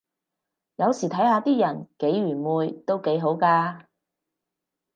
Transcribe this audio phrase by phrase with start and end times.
[0.77, 3.85] 有時睇下啲人幾愚昧都幾好咖